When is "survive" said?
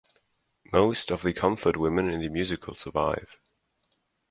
2.73-3.37